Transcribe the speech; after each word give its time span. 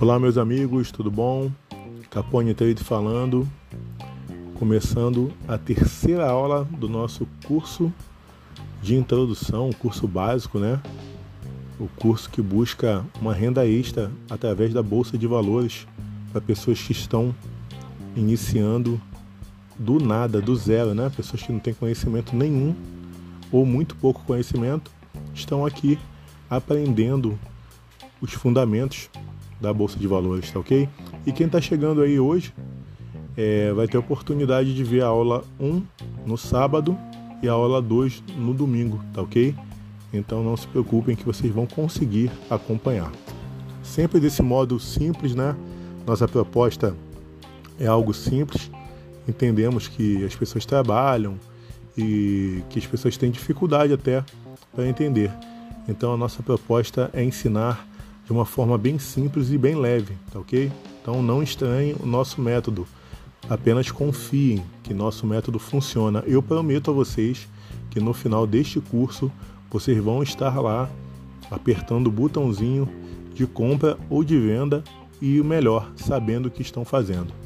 Olá, 0.00 0.18
meus 0.18 0.38
amigos, 0.38 0.90
tudo 0.90 1.10
bom? 1.10 1.52
Capone 2.10 2.54
Trade 2.54 2.82
falando, 2.82 3.46
começando 4.54 5.30
a 5.46 5.58
terceira 5.58 6.28
aula 6.28 6.64
do 6.64 6.88
nosso 6.88 7.28
curso 7.46 7.92
de 8.82 8.96
introdução, 8.96 9.68
o 9.68 9.76
curso 9.76 10.08
básico, 10.08 10.58
né? 10.58 10.80
O 11.78 11.86
curso 11.86 12.30
que 12.30 12.40
busca 12.40 13.04
uma 13.20 13.34
renda 13.34 13.66
extra 13.66 14.10
através 14.30 14.72
da 14.72 14.82
bolsa 14.82 15.18
de 15.18 15.26
valores 15.26 15.86
para 16.32 16.40
pessoas 16.40 16.80
que 16.80 16.92
estão 16.92 17.34
iniciando 18.16 19.00
do 19.78 20.00
nada, 20.00 20.40
do 20.40 20.56
zero, 20.56 20.94
né? 20.94 21.10
Pessoas 21.14 21.42
que 21.42 21.52
não 21.52 21.60
têm 21.60 21.74
conhecimento 21.74 22.34
nenhum 22.34 22.74
ou 23.52 23.66
muito 23.66 23.94
pouco 23.96 24.24
conhecimento 24.24 24.90
estão 25.34 25.64
aqui 25.64 25.98
aprendendo 26.48 27.38
os 28.20 28.32
fundamentos 28.32 29.08
da 29.60 29.72
Bolsa 29.72 29.98
de 29.98 30.06
Valores, 30.06 30.50
tá 30.50 30.58
ok? 30.58 30.88
E 31.26 31.32
quem 31.32 31.46
está 31.46 31.60
chegando 31.60 32.02
aí 32.02 32.18
hoje 32.18 32.52
é, 33.36 33.72
vai 33.72 33.86
ter 33.86 33.96
a 33.96 34.00
oportunidade 34.00 34.74
de 34.74 34.82
ver 34.82 35.02
a 35.02 35.06
aula 35.06 35.44
1 35.58 35.82
no 36.26 36.36
sábado 36.36 36.96
e 37.42 37.48
a 37.48 37.52
aula 37.52 37.80
2 37.80 38.22
no 38.36 38.52
domingo, 38.54 39.02
tá 39.12 39.22
ok? 39.22 39.54
Então 40.12 40.42
não 40.42 40.56
se 40.56 40.66
preocupem 40.66 41.14
que 41.14 41.24
vocês 41.24 41.52
vão 41.52 41.66
conseguir 41.66 42.30
acompanhar. 42.48 43.12
Sempre 43.82 44.20
desse 44.20 44.42
modo 44.42 44.78
simples, 44.80 45.34
né? 45.34 45.56
Nossa 46.06 46.26
proposta 46.26 46.94
é 47.78 47.86
algo 47.86 48.12
simples. 48.12 48.70
Entendemos 49.28 49.88
que 49.88 50.24
as 50.24 50.34
pessoas 50.34 50.66
trabalham 50.66 51.36
e 51.96 52.62
que 52.70 52.78
as 52.78 52.86
pessoas 52.86 53.16
têm 53.16 53.30
dificuldade 53.30 53.92
até 53.92 54.24
para 54.72 54.86
entender. 54.86 55.30
Então 55.88 56.12
a 56.12 56.16
nossa 56.16 56.42
proposta 56.42 57.10
é 57.12 57.22
ensinar 57.22 57.86
de 58.24 58.32
uma 58.32 58.44
forma 58.44 58.78
bem 58.78 58.98
simples 58.98 59.50
e 59.50 59.58
bem 59.58 59.74
leve, 59.74 60.14
tá 60.32 60.38
ok? 60.38 60.70
Então 61.02 61.22
não 61.22 61.42
estranhem 61.42 61.96
o 61.98 62.06
nosso 62.06 62.40
método, 62.40 62.86
apenas 63.48 63.90
confiem 63.90 64.62
que 64.82 64.94
nosso 64.94 65.26
método 65.26 65.58
funciona. 65.58 66.22
Eu 66.26 66.42
prometo 66.42 66.90
a 66.90 66.94
vocês 66.94 67.48
que 67.90 67.98
no 67.98 68.12
final 68.12 68.46
deste 68.46 68.80
curso 68.80 69.30
vocês 69.70 69.98
vão 69.98 70.22
estar 70.22 70.60
lá 70.60 70.88
apertando 71.50 72.06
o 72.06 72.12
botãozinho 72.12 72.88
de 73.34 73.46
compra 73.46 73.98
ou 74.08 74.22
de 74.22 74.38
venda 74.38 74.84
e 75.20 75.40
o 75.40 75.44
melhor, 75.44 75.90
sabendo 75.96 76.46
o 76.46 76.50
que 76.50 76.62
estão 76.62 76.84
fazendo. 76.84 77.39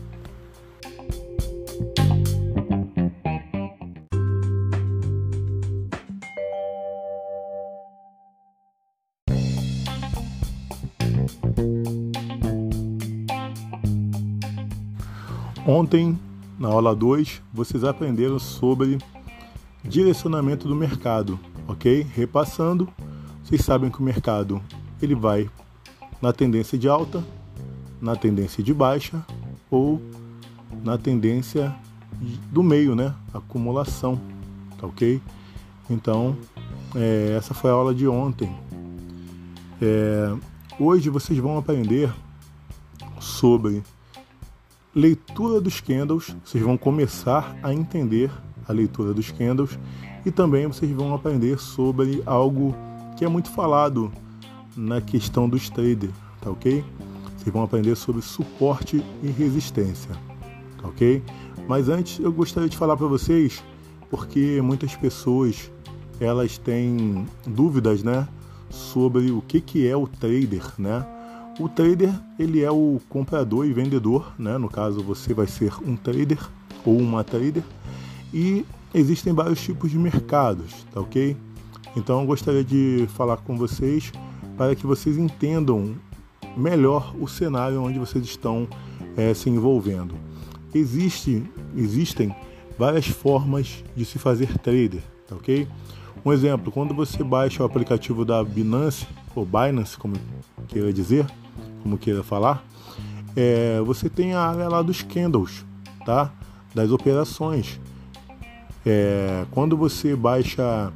Ontem, 15.66 16.18
na 16.58 16.68
aula 16.68 16.94
2, 16.94 17.40
vocês 17.50 17.84
aprenderam 17.84 18.38
sobre 18.38 18.98
direcionamento 19.82 20.68
do 20.68 20.76
mercado, 20.76 21.40
ok? 21.66 22.06
Repassando, 22.14 22.86
vocês 23.42 23.62
sabem 23.62 23.90
que 23.90 23.98
o 23.98 24.02
mercado 24.02 24.60
ele 25.00 25.14
vai 25.14 25.48
na 26.20 26.34
tendência 26.34 26.76
de 26.76 26.86
alta, 26.86 27.24
na 27.98 28.14
tendência 28.14 28.62
de 28.62 28.74
baixa 28.74 29.24
ou 29.70 30.02
na 30.82 30.98
tendência 30.98 31.74
do 32.52 32.62
meio, 32.62 32.94
né? 32.94 33.14
Acumulação, 33.32 34.20
tá 34.78 34.86
ok? 34.86 35.18
Então, 35.88 36.36
é, 36.94 37.34
essa 37.38 37.54
foi 37.54 37.70
a 37.70 37.74
aula 37.74 37.94
de 37.94 38.06
ontem. 38.06 38.54
É, 39.80 40.30
hoje 40.78 41.08
vocês 41.08 41.38
vão 41.38 41.56
aprender 41.56 42.12
sobre 43.18 43.82
leitura 44.94 45.60
dos 45.60 45.80
candles, 45.80 46.34
vocês 46.44 46.62
vão 46.62 46.76
começar 46.76 47.56
a 47.62 47.74
entender 47.74 48.30
a 48.68 48.72
leitura 48.72 49.12
dos 49.12 49.30
candles 49.30 49.78
e 50.24 50.30
também 50.30 50.66
vocês 50.66 50.90
vão 50.92 51.14
aprender 51.14 51.58
sobre 51.58 52.22
algo 52.24 52.74
que 53.16 53.24
é 53.24 53.28
muito 53.28 53.50
falado 53.50 54.12
na 54.76 55.00
questão 55.00 55.48
dos 55.48 55.68
traders, 55.68 56.12
tá 56.40 56.50
ok? 56.50 56.84
Vocês 57.36 57.52
vão 57.52 57.64
aprender 57.64 57.96
sobre 57.96 58.22
suporte 58.22 59.04
e 59.22 59.26
resistência, 59.28 60.12
tá 60.80 60.88
ok? 60.88 61.22
Mas 61.68 61.88
antes 61.88 62.18
eu 62.20 62.32
gostaria 62.32 62.68
de 62.68 62.76
falar 62.76 62.96
para 62.96 63.06
vocês, 63.06 63.62
porque 64.08 64.60
muitas 64.62 64.94
pessoas 64.94 65.70
elas 66.20 66.56
têm 66.56 67.26
dúvidas, 67.46 68.02
né, 68.02 68.28
sobre 68.70 69.30
o 69.30 69.42
que 69.42 69.60
que 69.60 69.86
é 69.86 69.96
o 69.96 70.06
trader, 70.06 70.64
né? 70.78 71.04
O 71.58 71.68
trader 71.68 72.12
ele 72.36 72.62
é 72.62 72.70
o 72.70 73.00
comprador 73.08 73.64
e 73.64 73.72
vendedor, 73.72 74.32
né? 74.38 74.58
No 74.58 74.68
caso 74.68 75.02
você 75.02 75.32
vai 75.32 75.46
ser 75.46 75.72
um 75.86 75.96
trader 75.96 76.38
ou 76.84 76.98
uma 76.98 77.22
trader 77.22 77.62
e 78.32 78.66
existem 78.92 79.32
vários 79.32 79.62
tipos 79.62 79.90
de 79.90 79.98
mercados, 79.98 80.84
tá 80.92 81.00
ok? 81.00 81.36
Então 81.96 82.20
eu 82.20 82.26
gostaria 82.26 82.64
de 82.64 83.06
falar 83.14 83.36
com 83.36 83.56
vocês 83.56 84.12
para 84.56 84.74
que 84.74 84.84
vocês 84.84 85.16
entendam 85.16 85.94
melhor 86.56 87.14
o 87.20 87.28
cenário 87.28 87.80
onde 87.82 87.98
vocês 88.00 88.24
estão 88.24 88.66
é, 89.16 89.32
se 89.32 89.48
envolvendo. 89.48 90.14
Existe, 90.74 91.44
existem 91.76 92.34
várias 92.76 93.06
formas 93.06 93.84
de 93.96 94.04
se 94.04 94.18
fazer 94.18 94.58
trader, 94.58 95.02
tá 95.28 95.36
ok? 95.36 95.68
Um 96.24 96.32
exemplo, 96.32 96.72
quando 96.72 96.94
você 96.94 97.22
baixa 97.22 97.62
o 97.62 97.66
aplicativo 97.66 98.24
da 98.24 98.42
Binance 98.42 99.06
ou 99.36 99.44
Binance, 99.44 99.96
como 99.96 100.14
queira 100.68 100.92
dizer, 100.92 101.26
como 101.84 101.98
queira 101.98 102.22
falar, 102.22 102.64
é, 103.36 103.78
você 103.82 104.08
tem 104.08 104.32
a 104.32 104.40
área 104.40 104.68
lá 104.68 104.80
dos 104.80 105.02
candles, 105.02 105.64
tá? 106.06 106.32
Das 106.74 106.90
operações. 106.90 107.78
É, 108.86 109.44
quando 109.50 109.76
você 109.76 110.16
baixa 110.16 110.90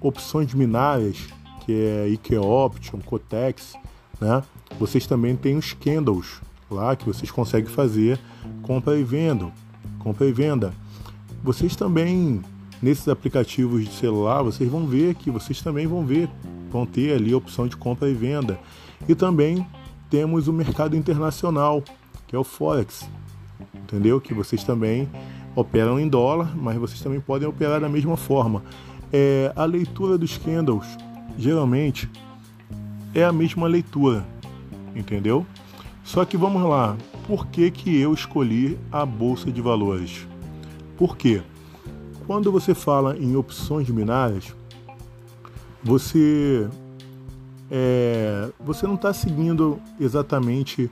opções 0.00 0.52
binárias, 0.52 1.28
que 1.64 1.72
é 1.72 2.08
IKE 2.08 2.36
Option, 2.36 2.98
Cotex, 2.98 3.74
né? 4.20 4.42
Vocês 4.80 5.06
também 5.06 5.36
têm 5.36 5.56
os 5.56 5.72
candles 5.74 6.40
lá 6.68 6.96
que 6.96 7.06
vocês 7.06 7.30
conseguem 7.30 7.70
fazer 7.70 8.18
compra 8.62 8.98
e 8.98 9.04
venda, 9.04 9.52
compra 10.00 10.26
e 10.26 10.32
venda. 10.32 10.74
Vocês 11.44 11.76
também 11.76 12.42
nesses 12.82 13.06
aplicativos 13.06 13.84
de 13.84 13.92
celular, 13.92 14.42
vocês 14.42 14.68
vão 14.68 14.86
ver 14.88 15.14
que 15.14 15.30
vocês 15.30 15.62
também 15.62 15.86
vão 15.86 16.04
ver, 16.04 16.28
vão 16.70 16.84
ter 16.84 17.14
ali 17.14 17.32
a 17.32 17.36
opção 17.36 17.68
de 17.68 17.76
compra 17.76 18.08
e 18.08 18.14
venda. 18.14 18.58
E 19.08 19.14
também 19.14 19.64
temos 20.12 20.46
o 20.46 20.52
mercado 20.52 20.94
internacional, 20.94 21.82
que 22.28 22.36
é 22.36 22.38
o 22.38 22.44
Forex, 22.44 23.08
entendeu? 23.74 24.20
Que 24.20 24.34
vocês 24.34 24.62
também 24.62 25.08
operam 25.56 25.98
em 25.98 26.06
dólar, 26.06 26.54
mas 26.54 26.76
vocês 26.76 27.00
também 27.00 27.18
podem 27.18 27.48
operar 27.48 27.80
da 27.80 27.88
mesma 27.88 28.14
forma. 28.14 28.62
É, 29.10 29.50
a 29.56 29.64
leitura 29.64 30.18
dos 30.18 30.36
candles, 30.36 30.84
geralmente, 31.38 32.10
é 33.14 33.24
a 33.24 33.32
mesma 33.32 33.66
leitura, 33.66 34.22
entendeu? 34.94 35.46
Só 36.04 36.26
que 36.26 36.36
vamos 36.36 36.62
lá, 36.62 36.94
por 37.26 37.46
que, 37.46 37.70
que 37.70 37.98
eu 37.98 38.12
escolhi 38.12 38.78
a 38.92 39.06
Bolsa 39.06 39.50
de 39.50 39.62
Valores? 39.62 40.28
Por 40.94 41.16
quê? 41.16 41.40
Quando 42.26 42.52
você 42.52 42.74
fala 42.74 43.16
em 43.16 43.34
opções 43.34 43.88
binárias, 43.88 44.54
você 45.82 46.68
é, 47.74 48.50
você 48.60 48.86
não 48.86 48.96
está 48.96 49.14
seguindo 49.14 49.80
exatamente 49.98 50.90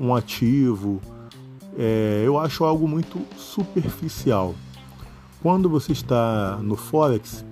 um 0.00 0.14
ativo. 0.14 0.98
É, 1.76 2.22
eu 2.24 2.38
acho 2.38 2.64
algo 2.64 2.88
muito 2.88 3.20
superficial. 3.36 4.54
Quando 5.42 5.68
você 5.68 5.92
está 5.92 6.58
no 6.62 6.74
Forex, 6.74 7.44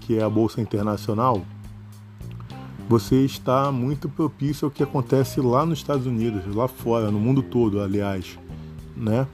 que 0.00 0.18
é 0.18 0.22
a 0.22 0.28
bolsa 0.28 0.60
internacional, 0.60 1.46
você 2.86 3.24
está 3.24 3.72
muito 3.72 4.06
propício 4.06 4.66
ao 4.66 4.70
que 4.70 4.82
acontece 4.82 5.40
lá 5.40 5.64
nos 5.64 5.78
Estados 5.78 6.04
Unidos, 6.04 6.54
lá 6.54 6.68
fora, 6.68 7.10
no 7.10 7.18
mundo 7.18 7.42
todo, 7.42 7.80
aliás, 7.80 8.38
né? 8.94 9.26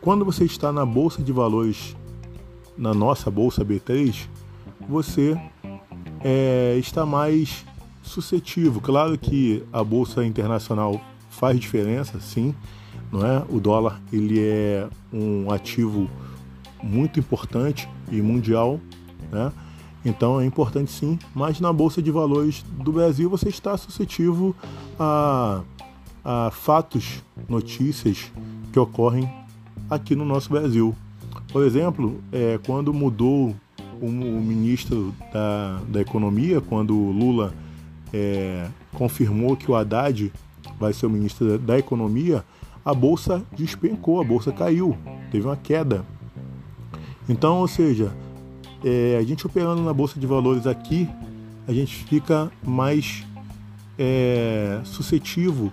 Quando 0.00 0.24
você 0.24 0.44
está 0.44 0.72
na 0.72 0.84
bolsa 0.84 1.22
de 1.22 1.32
valores, 1.32 1.96
na 2.76 2.92
nossa 2.92 3.30
bolsa 3.30 3.64
B3, 3.64 4.26
você 4.88 5.40
é, 6.22 6.76
está 6.78 7.06
mais 7.06 7.64
suscetível. 8.10 8.80
Claro 8.80 9.16
que 9.16 9.62
a 9.72 9.82
bolsa 9.82 10.24
internacional 10.24 11.00
faz 11.30 11.58
diferença, 11.58 12.20
sim, 12.20 12.54
não 13.10 13.24
é? 13.24 13.42
O 13.48 13.60
dólar 13.60 14.00
ele 14.12 14.40
é 14.40 14.88
um 15.12 15.50
ativo 15.50 16.10
muito 16.82 17.18
importante 17.18 17.88
e 18.10 18.20
mundial, 18.20 18.80
né? 19.30 19.52
Então 20.04 20.40
é 20.40 20.46
importante 20.46 20.90
sim, 20.90 21.18
mas 21.34 21.60
na 21.60 21.72
bolsa 21.72 22.00
de 22.00 22.10
valores 22.10 22.64
do 22.82 22.90
Brasil 22.92 23.28
você 23.28 23.48
está 23.48 23.76
suscetível 23.76 24.54
a, 24.98 25.62
a 26.24 26.50
fatos, 26.50 27.22
notícias 27.48 28.32
que 28.72 28.78
ocorrem 28.78 29.30
aqui 29.90 30.16
no 30.16 30.24
nosso 30.24 30.48
Brasil. 30.48 30.96
Por 31.52 31.64
exemplo, 31.64 32.20
é, 32.32 32.58
quando 32.64 32.94
mudou 32.94 33.54
o, 34.00 34.06
o 34.06 34.10
ministro 34.10 35.14
da, 35.32 35.80
da 35.88 36.00
Economia, 36.00 36.60
quando 36.60 36.94
Lula 36.94 37.52
é, 38.12 38.66
confirmou 38.94 39.56
que 39.56 39.70
o 39.70 39.74
Haddad 39.74 40.32
vai 40.78 40.92
ser 40.92 41.06
o 41.06 41.10
ministro 41.10 41.58
da, 41.58 41.78
Economia, 41.78 42.44
a 42.84 42.94
bolsa 42.94 43.42
despencou, 43.56 44.20
a 44.20 44.24
bolsa 44.24 44.52
caiu, 44.52 44.96
teve 45.30 45.46
uma 45.46 45.56
queda. 45.56 46.04
Então, 47.28 47.58
ou 47.58 47.68
seja, 47.68 48.12
é, 48.84 49.16
a 49.18 49.22
gente 49.22 49.46
operando 49.46 49.82
na 49.82 49.92
bolsa 49.92 50.18
de 50.18 50.26
valores 50.26 50.66
aqui, 50.66 51.08
a 51.68 51.72
gente 51.72 51.94
fica 52.04 52.50
mais 52.62 53.24
é, 53.98 54.80
suscetível 54.84 55.70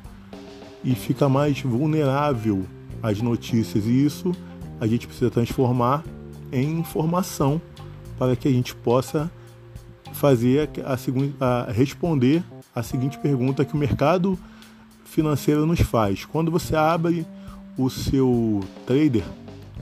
e 0.84 0.94
fica 0.94 1.28
mais 1.30 1.62
vulnerável 1.62 2.66
às 3.01 3.22
notícias 3.22 3.86
e 3.86 4.06
isso 4.06 4.31
a 4.80 4.86
gente 4.86 5.07
precisa 5.07 5.31
transformar 5.31 6.04
em 6.51 6.80
informação 6.80 7.62
para 8.18 8.36
que 8.36 8.48
a 8.48 8.51
gente 8.51 8.75
possa 8.75 9.31
fazer 10.17 10.69
a, 10.83 11.45
a, 11.45 11.61
a 11.61 11.71
responder 11.71 12.43
a 12.75 12.83
seguinte 12.83 13.17
pergunta 13.17 13.63
que 13.63 13.73
o 13.73 13.77
mercado 13.77 14.37
financeiro 15.05 15.65
nos 15.65 15.79
faz. 15.79 16.25
Quando 16.25 16.51
você 16.51 16.75
abre 16.75 17.25
o 17.77 17.89
seu 17.89 18.61
trader, 18.85 19.23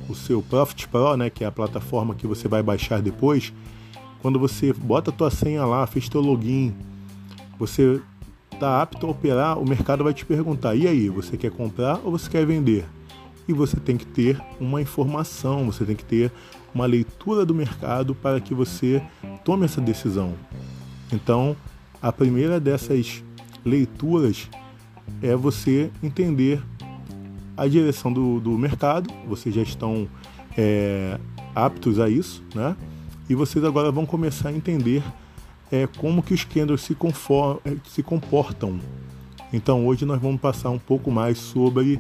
o 0.10 0.16
seu 0.16 0.42
Profit 0.42 0.88
Pro, 0.88 1.18
né, 1.18 1.30
que 1.30 1.44
é 1.44 1.48
a 1.48 1.52
plataforma 1.52 2.16
que 2.16 2.28
você 2.28 2.48
vai 2.48 2.62
baixar 2.62 3.02
depois, 3.02 3.54
quando 4.22 4.40
você 4.40 4.74
bota 4.74 5.10
a 5.12 5.14
tua 5.14 5.30
senha 5.30 5.66
lá, 5.66 5.86
fez 5.86 6.10
teu 6.10 6.22
login, 6.22 6.74
você 7.58 8.02
está 8.52 8.82
apto 8.82 9.06
a 9.06 9.10
operar, 9.12 9.60
o 9.60 9.68
mercado 9.68 10.04
vai 10.04 10.14
te 10.14 10.26
perguntar: 10.26 10.76
e 10.76 10.88
aí, 10.88 11.10
você 11.10 11.38
quer 11.38 11.52
comprar 11.52 12.00
ou 12.04 12.12
você 12.12 12.30
quer 12.30 12.46
vender? 12.46 12.86
E 13.48 13.54
você 13.54 13.78
tem 13.78 13.96
que 13.96 14.06
ter 14.06 14.42
uma 14.60 14.82
informação, 14.82 15.66
você 15.66 15.86
tem 15.86 15.96
que 15.96 16.04
ter 16.04 16.32
uma 16.76 16.86
leitura 16.86 17.46
do 17.46 17.56
mercado 17.56 18.14
para 18.14 18.42
que 18.42 18.54
você 18.54 19.02
tome 19.46 19.64
essa 19.64 19.80
decisão. 19.80 20.34
Então, 21.12 21.56
a 22.02 22.12
primeira 22.12 22.60
dessas 22.60 23.24
leituras 23.64 24.50
é 25.22 25.34
você 25.36 25.90
entender 26.04 26.62
a 27.56 27.66
direção 27.66 28.12
do, 28.12 28.42
do 28.42 28.52
mercado, 28.58 29.10
vocês 29.26 29.56
já 29.56 29.62
estão 29.62 30.08
é, 30.58 31.18
aptos 31.56 31.98
a 31.98 32.10
isso, 32.10 32.44
né? 32.54 32.76
E 33.30 33.34
vocês 33.34 33.64
agora 33.64 33.90
vão 33.90 34.06
começar 34.06 34.50
a 34.50 34.54
entender 34.54 35.02
é, 35.72 35.88
como 35.88 36.22
que 36.22 36.34
os 36.34 36.44
candles 36.44 36.82
se, 36.82 36.94
é, 36.94 37.76
se 37.86 38.04
comportam. 38.04 38.80
Então 39.54 39.88
hoje 39.88 40.04
nós 40.06 40.22
vamos 40.22 40.42
passar 40.42 40.70
um 40.70 40.78
pouco 40.78 41.10
mais 41.10 41.38
sobre, 41.38 42.00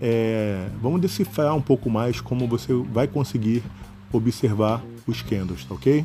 é, 0.00 0.68
vamos 0.80 1.00
decifrar 1.00 1.54
um 1.54 1.60
pouco 1.60 1.90
mais 1.90 2.20
como 2.20 2.46
você 2.46 2.72
vai 2.72 3.08
conseguir 3.08 3.62
observar 4.12 4.82
os 5.06 5.22
candles, 5.22 5.64
tá 5.64 5.74
ok? 5.74 6.04